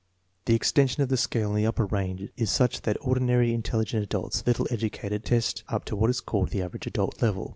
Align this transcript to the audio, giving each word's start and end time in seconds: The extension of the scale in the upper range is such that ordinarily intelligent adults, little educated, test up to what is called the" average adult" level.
The 0.45 0.55
extension 0.55 1.03
of 1.03 1.09
the 1.09 1.15
scale 1.15 1.49
in 1.51 1.55
the 1.57 1.67
upper 1.67 1.85
range 1.85 2.27
is 2.35 2.49
such 2.49 2.81
that 2.81 2.97
ordinarily 3.01 3.53
intelligent 3.53 4.01
adults, 4.01 4.41
little 4.47 4.65
educated, 4.71 5.23
test 5.23 5.63
up 5.67 5.85
to 5.85 5.95
what 5.95 6.09
is 6.09 6.21
called 6.21 6.49
the" 6.49 6.63
average 6.63 6.87
adult" 6.87 7.21
level. 7.21 7.49